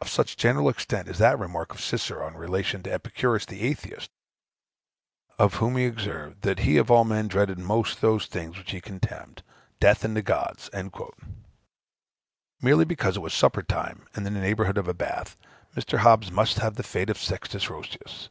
Of 0.00 0.08
such 0.08 0.38
general 0.38 0.70
extent 0.70 1.08
is 1.08 1.18
that 1.18 1.38
remark 1.38 1.74
of 1.74 1.80
Cicero, 1.82 2.26
in 2.26 2.38
relation 2.38 2.82
to 2.84 2.90
Epicurus 2.90 3.44
the 3.44 3.60
Atheist, 3.64 4.10
of 5.38 5.56
whom 5.56 5.76
he 5.76 5.84
observed 5.84 6.40
that 6.40 6.60
he 6.60 6.78
of 6.78 6.90
all 6.90 7.04
men 7.04 7.28
dreaded 7.28 7.58
most 7.58 8.00
those 8.00 8.24
things 8.24 8.56
which 8.56 8.70
he 8.70 8.80
contemned 8.80 9.42
Death 9.78 10.06
and 10.06 10.16
the 10.16 10.22
Gods." 10.22 10.70
Merely 12.62 12.86
because 12.86 13.18
it 13.18 13.22
was 13.22 13.34
supper 13.34 13.62
time, 13.62 14.06
and 14.14 14.26
in 14.26 14.32
the 14.32 14.40
neighborhood 14.40 14.78
of 14.78 14.88
a 14.88 14.94
bath, 14.94 15.36
Mr. 15.76 15.98
Hobbes 15.98 16.30
must 16.30 16.60
have 16.60 16.76
the 16.76 16.82
fate 16.82 17.10
of 17.10 17.18
Sextus 17.18 17.68
Roscius. 17.68 18.30